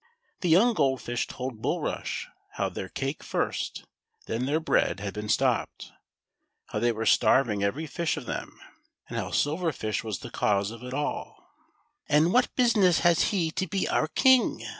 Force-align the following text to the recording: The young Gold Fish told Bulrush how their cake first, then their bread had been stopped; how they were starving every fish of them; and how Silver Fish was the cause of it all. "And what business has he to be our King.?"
The 0.39 0.49
young 0.49 0.73
Gold 0.73 0.99
Fish 0.99 1.27
told 1.27 1.61
Bulrush 1.61 2.25
how 2.53 2.69
their 2.69 2.89
cake 2.89 3.21
first, 3.21 3.85
then 4.25 4.47
their 4.47 4.59
bread 4.59 4.99
had 4.99 5.13
been 5.13 5.29
stopped; 5.29 5.91
how 6.69 6.79
they 6.79 6.91
were 6.91 7.05
starving 7.05 7.61
every 7.63 7.85
fish 7.85 8.17
of 8.17 8.25
them; 8.25 8.59
and 9.09 9.17
how 9.19 9.29
Silver 9.29 9.71
Fish 9.71 10.03
was 10.03 10.21
the 10.21 10.31
cause 10.31 10.71
of 10.71 10.81
it 10.83 10.95
all. 10.95 11.47
"And 12.09 12.33
what 12.33 12.55
business 12.55 13.01
has 13.01 13.25
he 13.25 13.51
to 13.51 13.67
be 13.67 13.87
our 13.89 14.07
King.?" 14.07 14.65